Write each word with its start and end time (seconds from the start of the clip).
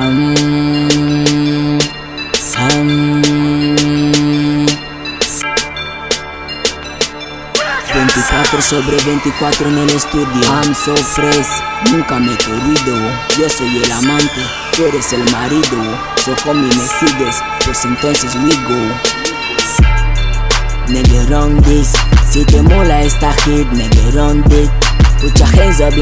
Um, 0.00 1.76
um, 2.56 3.20
24 7.92 8.62
sobre 8.62 8.96
24 9.04 9.68
en 9.68 9.76
el 9.76 9.90
estudio. 9.90 10.26
I'm 10.46 10.74
so 10.74 10.96
fresh, 10.96 11.60
nunca 11.92 12.18
me 12.18 12.34
corrido 12.38 12.96
Yo 13.38 13.50
soy 13.50 13.82
el 13.84 13.92
amante, 13.92 14.40
tú 14.74 14.86
eres 14.86 15.12
el 15.12 15.22
marido. 15.32 15.98
So 16.24 16.34
homie 16.48 16.68
me 16.68 16.88
sigues, 16.98 17.42
pues 17.66 17.84
entonces 17.84 18.34
we 18.36 18.56
go 18.68 18.80
Nigga 20.88 21.60
this 21.64 21.92
Si 22.30 22.42
te 22.46 22.62
mola 22.62 23.02
esta 23.02 23.34
hit, 23.44 23.68
nigga 23.72 24.12
run 24.14 24.42
it 24.50 24.70
Put 25.20 25.38
your 25.38 25.48
hands 25.48 25.80
up 25.82 25.92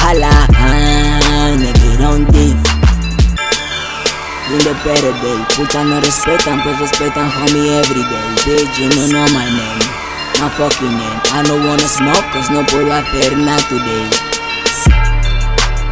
Hala, 0.00 0.30
ah, 0.54 1.54
nigga 1.58 1.77
run 1.98 2.22
it 2.34 2.58
In 4.48 4.58
the 4.64 4.74
better 4.84 5.12
day, 5.20 5.38
puta 5.54 5.84
no 5.84 6.00
respetan, 6.00 6.62
pues 6.62 6.78
respetan 6.78 7.30
homie 7.30 7.68
everyday 7.78 8.28
Bitch, 8.44 8.78
you 8.78 8.88
don't 8.88 9.12
know 9.12 9.26
my 9.36 9.44
name, 9.44 9.84
my 10.40 10.48
fucking 10.56 10.88
name. 10.88 11.20
I 11.36 11.42
don't 11.46 11.66
wanna 11.66 11.86
smoke, 11.86 12.24
cause 12.32 12.48
no 12.50 12.64
puedo 12.64 12.90
hacer 12.92 13.36
nada 13.36 13.60
today. 13.68 14.08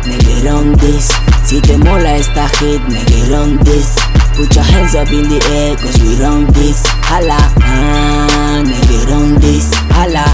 Nigga 0.07 0.49
run 0.49 0.73
this 0.79 1.11
Si 1.45 1.61
te 1.61 1.77
mola 1.77 2.17
esta 2.17 2.49
hit, 2.59 2.81
nigga 2.89 3.31
run 3.31 3.59
this 3.65 3.95
Put 4.37 4.55
your 4.55 4.65
hands 4.65 4.95
up 4.95 5.11
in 5.11 5.29
the 5.29 5.41
air, 5.53 5.77
cause 5.77 6.01
we 6.01 6.15
run 6.17 6.47
this 6.53 6.83
Hala, 7.11 7.37
ah, 7.61 8.63
nigga 8.65 9.11
run 9.11 9.35
this 9.41 9.69
Hala, 9.91 10.25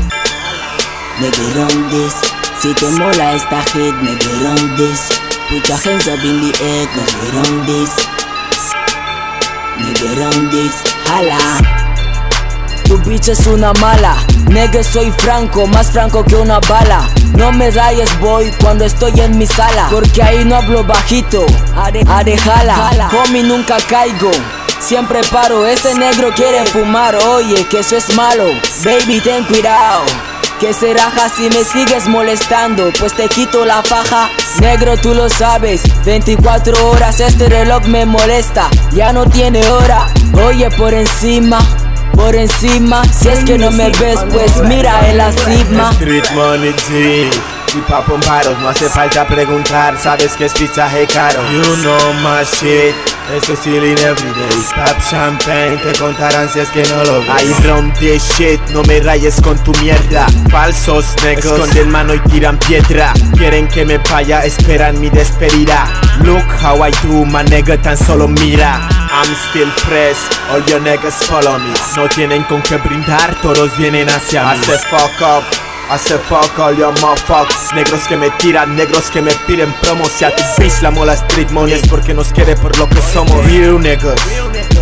nigga 1.19 1.47
run 1.57 1.91
this 1.91 2.15
Si 2.61 2.75
te 2.75 2.87
mola 2.98 3.34
esta 3.34 3.61
hit, 3.73 3.95
nigga 4.05 4.31
run 4.45 4.77
this 4.77 5.31
Put 5.52 5.69
your 5.69 5.77
hands 5.77 6.09
up 6.09 6.24
in 6.24 6.41
the 6.41 6.53
air, 6.64 6.86
cause 6.97 7.12
we 7.20 7.28
this. 7.69 7.92
Nigga 9.77 10.50
this, 10.50 10.83
hala 11.05 11.83
tu 12.92 12.98
bitch 13.08 13.28
es 13.28 13.47
una 13.47 13.73
mala, 13.75 14.17
nigga 14.48 14.83
soy 14.83 15.11
franco, 15.19 15.67
más 15.67 15.91
franco 15.91 16.25
que 16.25 16.36
una 16.36 16.58
bala. 16.61 17.06
No 17.36 17.53
me 17.53 17.70
rayes 17.70 18.19
boy 18.20 18.50
cuando 18.62 18.86
estoy 18.86 19.12
en 19.20 19.36
mi 19.36 19.47
sala. 19.47 19.89
Porque 19.91 20.23
ahí 20.23 20.42
no 20.45 20.56
hablo 20.56 20.84
bajito, 20.84 21.45
arejala 21.75 23.11
Homie 23.12 23.42
nunca 23.42 23.77
caigo, 23.89 24.30
siempre 24.80 25.20
paro. 25.30 25.67
Ese 25.67 25.95
negro 25.95 26.33
quiere 26.34 26.64
fumar, 26.67 27.14
oye 27.14 27.67
que 27.69 27.80
eso 27.80 27.97
es 27.97 28.14
malo. 28.17 28.47
Baby 28.84 29.20
ten 29.20 29.45
cuidado 29.45 30.03
que 30.61 30.73
se 30.73 30.95
raja 30.95 31.28
si 31.28 31.48
me 31.50 31.64
sigues 31.64 32.08
molestando. 32.08 32.91
Pues 32.98 33.14
te 33.14 33.28
quito 33.28 33.64
la 33.64 33.83
faja 33.83 34.30
Negro 34.62 34.96
tú 34.96 35.12
lo 35.12 35.28
sabes 35.28 35.82
24 36.05 36.88
horas 36.88 37.18
este 37.18 37.48
reloj 37.48 37.84
me 37.86 38.06
molesta 38.06 38.68
Ya 38.92 39.12
no 39.12 39.27
tiene 39.27 39.68
hora 39.68 40.06
Oye 40.46 40.70
por 40.70 40.94
encima 40.94 41.58
por 42.14 42.36
encima, 42.36 43.02
si 43.06 43.28
es 43.30 43.42
que 43.42 43.56
no 43.56 43.70
me 43.70 43.90
ves, 43.90 44.20
pues 44.30 44.62
mira 44.64 45.08
en 45.08 45.16
la 45.16 45.33
cima. 45.33 45.90
Street. 45.90 46.24
Y 47.75 47.81
pa' 47.89 48.05
pomparos 48.05 48.59
no 48.59 48.69
hace 48.69 48.87
falta 48.91 49.27
preguntar, 49.27 49.98
sabes 49.98 50.37
que 50.37 50.45
es 50.45 50.53
caro. 51.11 51.41
You 51.51 51.77
know 51.77 52.12
my 52.23 52.45
shit, 52.45 52.95
esto 53.34 53.55
es 53.55 53.62
chilling 53.62 53.97
everyday. 53.98 54.62
Tap 54.75 55.01
champagne, 55.01 55.79
te 55.79 55.98
contarán 55.98 56.51
si 56.51 56.61
es 56.61 56.69
que 56.69 56.83
no 56.83 57.03
lo 57.05 57.20
ves. 57.20 57.45
I 57.45 57.67
run 57.67 57.91
this 57.95 58.23
shit, 58.37 58.61
no 58.75 58.83
me 58.83 59.01
rayes 59.01 59.41
con 59.41 59.56
tu 59.64 59.73
mierda. 59.81 60.27
Falsos 60.51 61.17
negros, 61.23 61.47
esconden 61.47 61.91
mano 61.91 62.12
y 62.12 62.20
tiran 62.29 62.59
piedra. 62.59 63.14
Quieren 63.39 63.67
que 63.69 63.86
me 63.86 63.97
vaya, 63.97 64.45
esperan 64.45 65.01
mi 65.01 65.09
despedida. 65.09 65.86
Look 66.25 66.45
how 66.62 66.86
I 66.86 66.91
do, 67.03 67.25
my 67.25 67.42
nigga, 67.42 67.81
tan 67.81 67.97
solo 67.97 68.29
mira. 68.29 68.86
I'm 69.14 69.34
still 69.34 69.70
fresh, 69.86 70.29
all 70.51 70.61
your 70.69 70.80
niggas 70.80 71.23
follow 71.29 71.58
me 71.58 71.75
No 71.96 72.08
tienen 72.08 72.45
con 72.45 72.63
qué 72.63 72.79
brindar, 72.79 73.35
todos 73.42 73.77
vienen 73.77 74.08
hacia 74.08 74.42
mí 74.42 74.51
Hace 74.52 74.79
fuck 74.89 75.20
up, 75.20 75.45
hace 75.91 76.19
fuck 76.19 76.59
all 76.59 76.77
your 76.77 76.93
motherfuckers. 77.01 77.73
Negros 77.75 78.07
que 78.07 78.17
me 78.17 78.31
tiran, 78.39 78.77
negros 78.77 79.11
que 79.11 79.20
me 79.20 79.33
piden 79.47 79.73
promo. 79.83 80.05
Si 80.07 80.25
a 80.25 80.35
tu 80.35 80.43
bitch 80.59 80.83
la 80.83 80.91
mola 80.91 81.15
street 81.15 81.51
money 81.51 81.75
es 81.75 81.89
porque 81.89 82.15
nos 82.15 82.33
quiere 82.33 82.57
por 82.57 82.77
lo 82.79 82.89
que 82.89 83.01
somos. 83.01 83.45
Real 83.47 83.81
niggas, 83.81 84.20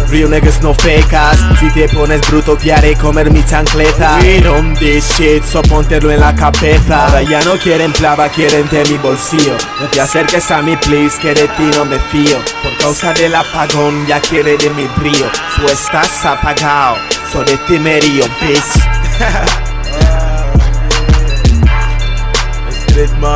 real 0.09 0.31
niggas. 0.31 0.63
No 0.63 0.75
fecas. 0.75 1.39
Si 1.59 1.71
te 1.71 1.89
pones 1.89 2.21
bruto 2.29 2.57
te 2.57 2.73
haré 2.73 2.97
comer 2.97 3.31
mi 3.31 3.45
chancleta. 3.45 4.19
We 4.21 4.49
on 4.49 4.75
this 4.75 5.05
shit, 5.17 5.45
so 5.45 5.63
póntelo 5.63 6.11
en 6.11 6.21
la 6.21 6.35
cabeza. 6.35 7.07
Ahora 7.07 7.23
ya 7.23 7.41
no 7.43 7.57
quieren 7.59 7.93
plava, 7.93 8.29
quieren 8.29 8.69
de 8.69 8.85
mi 8.85 8.99
bolsillo. 8.99 9.57
No 9.81 9.89
te 9.89 10.01
acerques 10.01 10.51
a 10.51 10.63
mí 10.63 10.77
please, 10.77 11.19
que 11.21 11.35
de 11.35 11.49
ti 11.49 11.71
no 11.77 11.85
me 11.85 11.99
fío. 11.99 12.39
Por 12.63 12.77
causa 12.77 13.13
del 13.13 13.35
apagón 13.35 14.07
ya 14.07 14.21
quiere 14.21 14.57
de 14.57 14.71
mi 14.71 14.87
brillo 14.97 15.31
Tú 15.57 15.67
estás 15.67 16.25
apagado, 16.25 16.97
so 17.31 17.43
de 17.45 17.57
ti 17.59 17.79
me 17.79 18.01
río, 18.01 18.25
bitch 18.41 19.67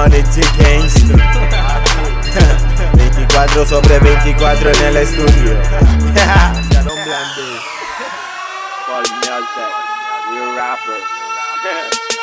Street 0.04 0.12
Money 0.12 0.22
G 0.30 0.42
Gangster 0.58 1.16
24 2.94 3.66
sobre 3.66 3.98
24 4.00 4.70
en 4.70 4.84
el 4.84 4.96
estudio 4.96 5.52
Paul 8.86 9.04
Meltec, 9.20 9.72
real 10.30 10.54
rapper. 10.56 11.00